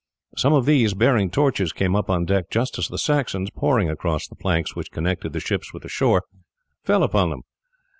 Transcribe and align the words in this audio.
Some 0.35 0.53
of 0.53 0.65
these 0.65 0.95
bearing 0.95 1.29
torches 1.29 1.71
came 1.71 1.95
up 1.95 2.09
on 2.09 2.25
deck 2.25 2.49
just 2.49 2.79
as 2.79 2.87
the 2.87 2.97
Saxons, 2.97 3.51
pouring 3.51 3.87
across 3.87 4.27
the 4.27 4.33
planks 4.33 4.75
which 4.75 4.89
connected 4.91 5.31
the 5.31 5.39
ships 5.39 5.75
with 5.75 5.83
the 5.83 5.89
shore, 5.89 6.23
fell 6.83 7.03
upon 7.03 7.29
them. 7.29 7.43